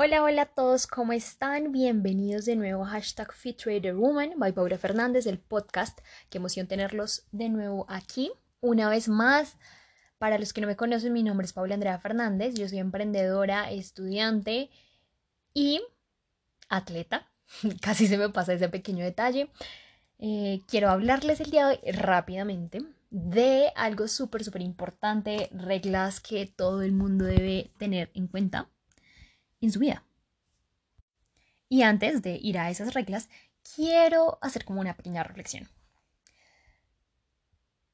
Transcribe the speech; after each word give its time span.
Hola, 0.00 0.22
hola 0.22 0.42
a 0.42 0.46
todos, 0.46 0.86
¿cómo 0.86 1.12
están? 1.12 1.72
Bienvenidos 1.72 2.44
de 2.44 2.54
nuevo 2.54 2.84
a 2.84 2.90
hashtag 2.90 3.32
FitTraderWoman 3.32 4.34
by 4.36 4.52
Paula 4.52 4.78
Fernández 4.78 5.24
del 5.24 5.40
podcast. 5.40 5.98
Qué 6.30 6.38
emoción 6.38 6.68
tenerlos 6.68 7.26
de 7.32 7.48
nuevo 7.48 7.84
aquí. 7.88 8.30
Una 8.60 8.88
vez 8.88 9.08
más, 9.08 9.56
para 10.18 10.38
los 10.38 10.52
que 10.52 10.60
no 10.60 10.68
me 10.68 10.76
conocen, 10.76 11.12
mi 11.12 11.24
nombre 11.24 11.46
es 11.46 11.52
Paula 11.52 11.74
Andrea 11.74 11.98
Fernández. 11.98 12.54
Yo 12.54 12.68
soy 12.68 12.78
emprendedora, 12.78 13.72
estudiante 13.72 14.70
y 15.52 15.82
atleta. 16.68 17.28
Casi 17.82 18.06
se 18.06 18.18
me 18.18 18.28
pasa 18.28 18.52
ese 18.52 18.68
pequeño 18.68 19.04
detalle. 19.04 19.50
Eh, 20.20 20.60
quiero 20.68 20.90
hablarles 20.90 21.40
el 21.40 21.50
día 21.50 21.66
de 21.66 21.72
hoy 21.72 21.92
rápidamente 21.92 22.84
de 23.10 23.72
algo 23.74 24.06
súper, 24.06 24.44
súper 24.44 24.62
importante, 24.62 25.48
reglas 25.50 26.20
que 26.20 26.46
todo 26.46 26.82
el 26.82 26.92
mundo 26.92 27.24
debe 27.24 27.72
tener 27.78 28.12
en 28.14 28.28
cuenta 28.28 28.68
en 29.60 29.72
su 29.72 29.78
vida. 29.78 30.04
Y 31.68 31.82
antes 31.82 32.22
de 32.22 32.38
ir 32.40 32.58
a 32.58 32.70
esas 32.70 32.94
reglas, 32.94 33.28
quiero 33.74 34.38
hacer 34.40 34.64
como 34.64 34.80
una 34.80 34.96
pequeña 34.96 35.22
reflexión. 35.22 35.68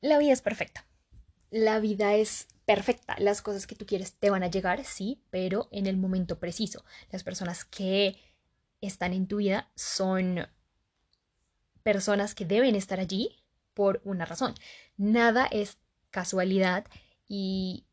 La 0.00 0.18
vida 0.18 0.32
es 0.32 0.42
perfecta. 0.42 0.86
La 1.50 1.78
vida 1.78 2.14
es 2.14 2.48
perfecta. 2.64 3.16
Las 3.18 3.42
cosas 3.42 3.66
que 3.66 3.74
tú 3.74 3.86
quieres 3.86 4.14
te 4.14 4.30
van 4.30 4.42
a 4.42 4.50
llegar, 4.50 4.84
sí, 4.84 5.22
pero 5.30 5.68
en 5.72 5.86
el 5.86 5.96
momento 5.96 6.38
preciso. 6.38 6.84
Las 7.10 7.22
personas 7.22 7.64
que 7.64 8.16
están 8.80 9.12
en 9.12 9.26
tu 9.26 9.36
vida 9.36 9.70
son 9.74 10.48
personas 11.82 12.34
que 12.34 12.44
deben 12.44 12.74
estar 12.76 13.00
allí 13.00 13.42
por 13.74 14.00
una 14.04 14.24
razón. 14.24 14.54
Nada 14.96 15.46
es 15.46 15.78
casualidad 16.10 16.86
y 17.28 17.86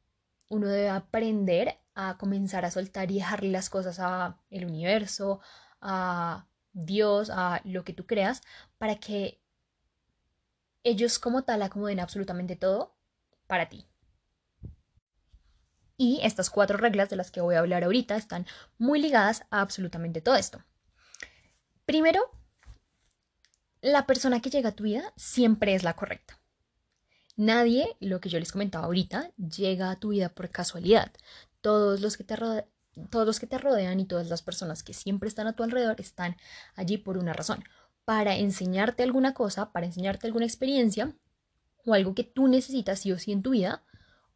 uno 0.49 0.67
debe 0.67 0.89
aprender 0.89 1.77
a 1.99 2.15
comenzar 2.15 2.63
a 2.63 2.69
soltar 2.69 3.09
y 3.09 3.15
dejarle 3.15 3.49
las 3.49 3.71
cosas 3.71 3.99
a 3.99 4.39
el 4.51 4.65
universo, 4.65 5.41
a 5.81 6.47
Dios, 6.71 7.31
a 7.31 7.59
lo 7.65 7.83
que 7.83 7.93
tú 7.93 8.05
creas, 8.05 8.43
para 8.77 8.99
que 8.99 9.41
ellos 10.83 11.17
como 11.17 11.43
tal 11.43 11.63
acomoden 11.63 11.99
absolutamente 11.99 12.55
todo 12.55 12.95
para 13.47 13.67
ti. 13.67 13.87
Y 15.97 16.19
estas 16.21 16.51
cuatro 16.51 16.77
reglas 16.77 17.09
de 17.09 17.15
las 17.15 17.31
que 17.31 17.41
voy 17.41 17.55
a 17.55 17.59
hablar 17.59 17.83
ahorita 17.83 18.15
están 18.15 18.45
muy 18.77 19.01
ligadas 19.01 19.45
a 19.49 19.61
absolutamente 19.61 20.21
todo 20.21 20.35
esto. 20.35 20.63
Primero, 21.87 22.29
la 23.81 24.05
persona 24.05 24.39
que 24.39 24.51
llega 24.51 24.69
a 24.69 24.75
tu 24.75 24.83
vida 24.83 25.13
siempre 25.15 25.73
es 25.73 25.81
la 25.81 25.95
correcta. 25.95 26.39
Nadie, 27.35 27.95
lo 27.99 28.19
que 28.19 28.29
yo 28.29 28.39
les 28.39 28.51
comentaba 28.51 28.85
ahorita, 28.85 29.31
llega 29.37 29.89
a 29.89 29.99
tu 29.99 30.09
vida 30.09 30.29
por 30.29 30.51
casualidad 30.51 31.11
todos 31.61 32.01
los 32.01 32.17
que 32.17 32.23
te 32.23 32.35
todos 33.11 33.27
los 33.27 33.39
que 33.39 33.47
te 33.47 33.59
rodean 33.59 33.99
y 33.99 34.05
todas 34.05 34.27
las 34.27 34.41
personas 34.41 34.81
que 34.81 34.93
siempre 34.93 35.29
están 35.29 35.45
a 35.45 35.55
tu 35.55 35.63
alrededor 35.63 36.01
están 36.01 36.35
allí 36.75 36.97
por 36.97 37.17
una 37.17 37.31
razón, 37.31 37.63
para 38.05 38.35
enseñarte 38.35 39.03
alguna 39.03 39.33
cosa, 39.33 39.71
para 39.71 39.85
enseñarte 39.85 40.25
alguna 40.25 40.45
experiencia 40.45 41.15
o 41.85 41.93
algo 41.93 42.15
que 42.15 42.23
tú 42.23 42.47
necesitas 42.47 42.99
sí 42.99 43.11
o 43.11 43.19
sí 43.19 43.31
en 43.31 43.43
tu 43.43 43.51
vida, 43.51 43.83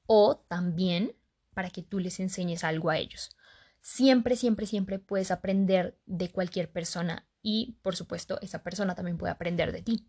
o 0.06 0.38
también 0.48 1.16
para 1.54 1.70
que 1.70 1.84
tú 1.84 2.00
les 2.00 2.20
enseñes 2.20 2.64
algo 2.64 2.90
a 2.90 2.98
ellos. 2.98 3.36
Siempre, 3.82 4.36
siempre, 4.36 4.66
siempre 4.66 5.00
puedes 5.00 5.32
aprender 5.32 5.98
de 6.06 6.32
cualquier 6.32 6.72
persona 6.72 7.28
y, 7.42 7.78
por 7.82 7.96
supuesto, 7.96 8.40
esa 8.42 8.64
persona 8.64 8.96
también 8.96 9.18
puede 9.18 9.34
aprender 9.34 9.72
de 9.72 9.82
ti. 9.82 10.08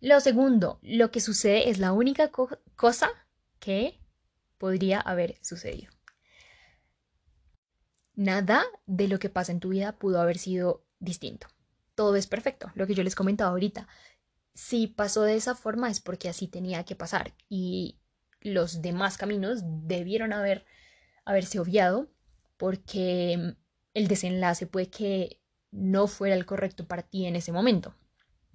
Lo 0.00 0.20
segundo, 0.20 0.78
lo 0.82 1.10
que 1.10 1.20
sucede 1.20 1.68
es 1.68 1.78
la 1.78 1.92
única 1.92 2.30
cosa 2.76 3.10
que 3.58 3.99
podría 4.60 5.00
haber 5.00 5.38
sucedido. 5.40 5.90
Nada 8.14 8.62
de 8.86 9.08
lo 9.08 9.18
que 9.18 9.30
pasa 9.30 9.52
en 9.52 9.60
tu 9.60 9.70
vida 9.70 9.98
pudo 9.98 10.20
haber 10.20 10.36
sido 10.36 10.84
distinto. 10.98 11.46
Todo 11.94 12.14
es 12.14 12.26
perfecto, 12.26 12.70
lo 12.74 12.86
que 12.86 12.94
yo 12.94 13.02
les 13.02 13.14
comentaba 13.14 13.50
ahorita. 13.50 13.88
Si 14.52 14.86
pasó 14.86 15.22
de 15.22 15.36
esa 15.36 15.54
forma 15.54 15.90
es 15.90 16.00
porque 16.00 16.28
así 16.28 16.46
tenía 16.46 16.84
que 16.84 16.94
pasar 16.94 17.32
y 17.48 17.98
los 18.42 18.82
demás 18.82 19.16
caminos 19.16 19.62
debieron 19.64 20.34
haber, 20.34 20.66
haberse 21.24 21.58
obviado 21.58 22.12
porque 22.58 23.56
el 23.94 24.08
desenlace 24.08 24.66
puede 24.66 24.90
que 24.90 25.40
no 25.70 26.06
fuera 26.06 26.34
el 26.34 26.44
correcto 26.44 26.86
para 26.86 27.02
ti 27.02 27.24
en 27.24 27.36
ese 27.36 27.52
momento. 27.52 27.94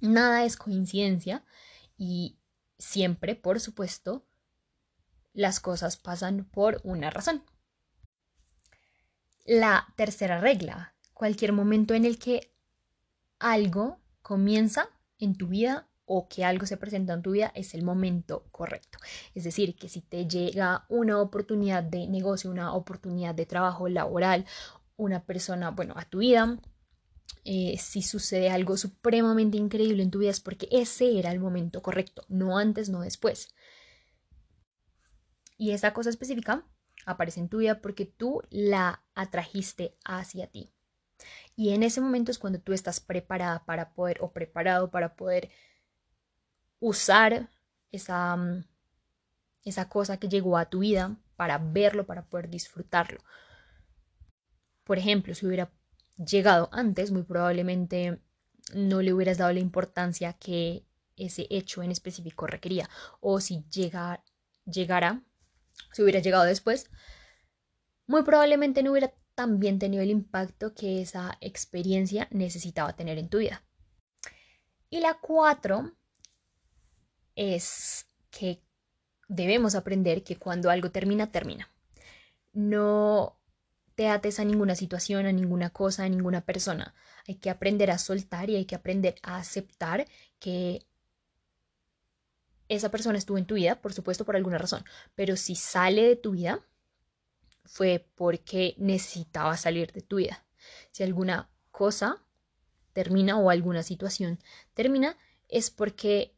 Nada 0.01 0.45
es 0.45 0.55
coincidencia 0.55 1.43
y 1.97 2.37
siempre, 2.77 3.33
por 3.33 3.59
supuesto, 3.59 4.27
las 5.35 5.59
cosas 5.59 5.97
pasan 5.97 6.45
por 6.45 6.81
una 6.83 7.11
razón. 7.11 7.43
La 9.45 9.93
tercera 9.95 10.39
regla, 10.39 10.95
cualquier 11.13 11.53
momento 11.53 11.93
en 11.93 12.05
el 12.05 12.17
que 12.17 12.51
algo 13.37 13.99
comienza 14.23 14.89
en 15.19 15.37
tu 15.37 15.47
vida 15.47 15.87
o 16.05 16.27
que 16.27 16.45
algo 16.45 16.65
se 16.65 16.77
presenta 16.77 17.13
en 17.13 17.21
tu 17.21 17.31
vida 17.31 17.51
es 17.53 17.73
el 17.73 17.83
momento 17.83 18.47
correcto. 18.51 18.97
Es 19.33 19.43
decir, 19.43 19.75
que 19.75 19.89
si 19.89 20.01
te 20.01 20.27
llega 20.27 20.85
una 20.89 21.19
oportunidad 21.19 21.83
de 21.83 22.07
negocio, 22.07 22.49
una 22.49 22.73
oportunidad 22.73 23.35
de 23.35 23.45
trabajo 23.45 23.87
laboral, 23.87 24.45
una 24.97 25.25
persona, 25.25 25.71
bueno, 25.71 25.93
a 25.97 26.05
tu 26.05 26.19
vida, 26.19 26.59
eh, 27.43 27.77
si 27.77 28.01
sucede 28.01 28.49
algo 28.49 28.77
supremamente 28.77 29.57
increíble 29.57 30.01
en 30.01 30.11
tu 30.11 30.19
vida 30.19 30.31
es 30.31 30.39
porque 30.39 30.67
ese 30.71 31.19
era 31.19 31.31
el 31.31 31.39
momento 31.39 31.81
correcto, 31.81 32.23
no 32.29 32.57
antes, 32.57 32.89
no 32.89 33.01
después. 33.01 33.53
Y 35.57 35.71
esa 35.71 35.93
cosa 35.93 36.09
específica 36.09 36.65
aparece 37.05 37.39
en 37.39 37.49
tu 37.49 37.59
vida 37.59 37.81
porque 37.81 38.05
tú 38.05 38.41
la 38.49 39.03
atrajiste 39.13 39.97
hacia 40.03 40.47
ti. 40.47 40.71
Y 41.55 41.73
en 41.73 41.83
ese 41.83 42.01
momento 42.01 42.31
es 42.31 42.39
cuando 42.39 42.59
tú 42.59 42.73
estás 42.73 42.99
preparada 42.99 43.63
para 43.65 43.93
poder 43.93 44.17
o 44.21 44.31
preparado 44.31 44.91
para 44.91 45.15
poder 45.15 45.49
usar 46.79 47.49
esa, 47.91 48.35
mm, 48.35 48.65
esa 49.63 49.89
cosa 49.89 50.17
que 50.17 50.29
llegó 50.29 50.57
a 50.57 50.69
tu 50.69 50.79
vida 50.79 51.15
para 51.35 51.57
verlo, 51.57 52.05
para 52.05 52.25
poder 52.25 52.49
disfrutarlo. 52.49 53.19
Por 54.83 54.97
ejemplo, 54.97 55.33
si 55.33 55.45
hubiera 55.45 55.71
llegado 56.17 56.69
antes, 56.71 57.11
muy 57.11 57.23
probablemente 57.23 58.19
no 58.73 59.01
le 59.01 59.13
hubieras 59.13 59.37
dado 59.37 59.53
la 59.53 59.59
importancia 59.59 60.33
que 60.33 60.85
ese 61.15 61.47
hecho 61.49 61.81
en 61.83 61.91
específico 61.91 62.47
requería. 62.47 62.89
O 63.19 63.39
si 63.39 63.63
llega, 63.69 64.23
llegara 64.65 65.23
si 65.91 66.01
hubiera 66.01 66.19
llegado 66.19 66.43
después, 66.43 66.89
muy 68.07 68.23
probablemente 68.23 68.83
no 68.83 68.91
hubiera 68.91 69.13
también 69.35 69.79
tenido 69.79 70.01
el 70.01 70.09
impacto 70.09 70.73
que 70.73 71.01
esa 71.01 71.37
experiencia 71.41 72.27
necesitaba 72.31 72.95
tener 72.95 73.17
en 73.17 73.29
tu 73.29 73.39
vida. 73.39 73.63
Y 74.89 74.99
la 75.01 75.17
cuatro 75.19 75.91
es 77.35 78.05
que 78.29 78.63
debemos 79.27 79.75
aprender 79.75 80.23
que 80.23 80.37
cuando 80.37 80.69
algo 80.69 80.91
termina, 80.91 81.31
termina. 81.31 81.69
No 82.53 83.39
te 83.95 84.07
ates 84.07 84.39
a 84.39 84.45
ninguna 84.45 84.75
situación, 84.75 85.25
a 85.25 85.31
ninguna 85.31 85.71
cosa, 85.71 86.03
a 86.03 86.09
ninguna 86.09 86.41
persona. 86.41 86.93
Hay 87.27 87.35
que 87.35 87.49
aprender 87.49 87.91
a 87.91 87.97
soltar 87.97 88.49
y 88.49 88.55
hay 88.55 88.65
que 88.65 88.75
aprender 88.75 89.15
a 89.23 89.37
aceptar 89.37 90.05
que 90.39 90.85
esa 92.69 92.89
persona 92.89 93.17
estuvo 93.17 93.37
en 93.37 93.45
tu 93.45 93.55
vida, 93.55 93.81
por 93.81 93.93
supuesto, 93.93 94.25
por 94.25 94.35
alguna 94.35 94.57
razón, 94.57 94.83
pero 95.15 95.35
si 95.35 95.55
sale 95.55 96.03
de 96.03 96.15
tu 96.15 96.31
vida, 96.31 96.65
fue 97.65 98.07
porque 98.15 98.75
necesitaba 98.77 99.57
salir 99.57 99.91
de 99.91 100.01
tu 100.01 100.17
vida. 100.17 100.45
Si 100.91 101.03
alguna 101.03 101.49
cosa 101.71 102.23
termina 102.93 103.37
o 103.37 103.49
alguna 103.49 103.83
situación 103.83 104.39
termina, 104.73 105.17
es 105.49 105.69
porque 105.69 106.35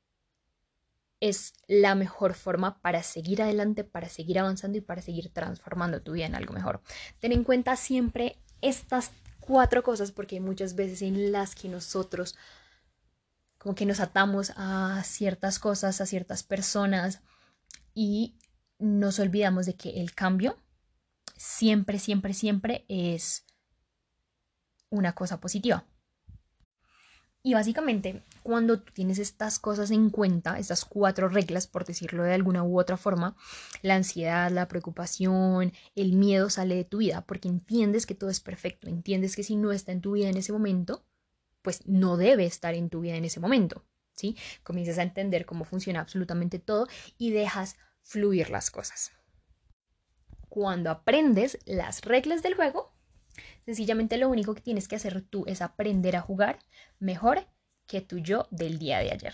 es 1.19 1.53
la 1.67 1.95
mejor 1.95 2.33
forma 2.33 2.81
para 2.81 3.03
seguir 3.03 3.41
adelante, 3.41 3.83
para 3.83 4.09
seguir 4.09 4.39
avanzando 4.39 4.77
y 4.77 4.81
para 4.81 5.01
seguir 5.01 5.29
transformando 5.33 6.01
tu 6.01 6.13
vida 6.13 6.25
en 6.25 6.35
algo 6.35 6.53
mejor. 6.53 6.81
Ten 7.19 7.31
en 7.31 7.43
cuenta 7.43 7.75
siempre 7.75 8.37
estas 8.61 9.11
cuatro 9.39 9.83
cosas 9.83 10.11
porque 10.11 10.39
muchas 10.39 10.75
veces 10.75 11.01
en 11.01 11.31
las 11.31 11.55
que 11.55 11.69
nosotros 11.69 12.35
como 13.57 13.75
que 13.75 13.85
nos 13.85 13.99
atamos 13.99 14.53
a 14.55 15.01
ciertas 15.03 15.59
cosas, 15.59 16.01
a 16.01 16.05
ciertas 16.05 16.43
personas 16.43 17.21
y 17.93 18.37
nos 18.79 19.19
olvidamos 19.19 19.65
de 19.65 19.75
que 19.75 20.01
el 20.01 20.13
cambio 20.13 20.57
siempre, 21.35 21.99
siempre, 21.99 22.33
siempre 22.33 22.85
es 22.87 23.45
una 24.89 25.13
cosa 25.13 25.39
positiva. 25.39 25.85
Y 27.47 27.53
básicamente, 27.53 28.25
cuando 28.43 28.81
tú 28.81 28.91
tienes 28.91 29.19
estas 29.19 29.57
cosas 29.57 29.91
en 29.91 30.09
cuenta, 30.09 30.59
estas 30.59 30.83
cuatro 30.83 31.29
reglas, 31.29 31.65
por 31.65 31.85
decirlo 31.85 32.23
de 32.23 32.33
alguna 32.33 32.63
u 32.63 32.77
otra 32.77 32.97
forma, 32.97 33.37
la 33.81 33.95
ansiedad, 33.95 34.51
la 34.51 34.67
preocupación, 34.67 35.71
el 35.95 36.11
miedo 36.11 36.49
sale 36.49 36.75
de 36.75 36.83
tu 36.83 36.97
vida, 36.97 37.21
porque 37.25 37.47
entiendes 37.47 38.05
que 38.05 38.15
todo 38.15 38.29
es 38.29 38.41
perfecto, 38.41 38.89
entiendes 38.89 39.37
que 39.37 39.43
si 39.43 39.55
no 39.55 39.71
está 39.71 39.93
en 39.93 40.01
tu 40.01 40.11
vida 40.11 40.27
en 40.27 40.35
ese 40.35 40.51
momento, 40.51 41.06
pues 41.61 41.85
no 41.87 42.17
debe 42.17 42.45
estar 42.45 42.73
en 42.73 42.89
tu 42.89 43.01
vida 43.01 43.15
en 43.15 43.25
ese 43.25 43.39
momento, 43.39 43.85
¿sí? 44.13 44.37
Comienzas 44.63 44.97
a 44.97 45.03
entender 45.03 45.45
cómo 45.45 45.65
funciona 45.65 45.99
absolutamente 45.99 46.59
todo 46.59 46.87
y 47.17 47.31
dejas 47.31 47.77
fluir 48.03 48.49
las 48.49 48.71
cosas. 48.71 49.11
Cuando 50.49 50.89
aprendes 50.89 51.59
las 51.65 52.01
reglas 52.01 52.41
del 52.41 52.55
juego, 52.55 52.97
Sencillamente 53.65 54.17
lo 54.17 54.29
único 54.29 54.55
que 54.55 54.61
tienes 54.61 54.87
que 54.87 54.95
hacer 54.95 55.21
tú 55.21 55.43
es 55.47 55.61
aprender 55.61 56.15
a 56.15 56.21
jugar 56.21 56.59
mejor 56.99 57.47
que 57.85 58.01
tu 58.01 58.17
yo 58.17 58.47
del 58.51 58.79
día 58.79 58.99
de 58.99 59.11
ayer. 59.11 59.33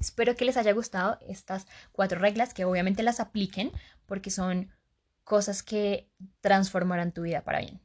Espero 0.00 0.36
que 0.36 0.44
les 0.44 0.56
haya 0.56 0.72
gustado 0.72 1.18
estas 1.28 1.66
cuatro 1.92 2.18
reglas, 2.18 2.52
que 2.52 2.64
obviamente 2.64 3.02
las 3.02 3.20
apliquen 3.20 3.72
porque 4.04 4.30
son 4.30 4.70
cosas 5.24 5.62
que 5.62 6.10
transformarán 6.40 7.12
tu 7.12 7.22
vida 7.22 7.42
para 7.42 7.60
bien. 7.60 7.80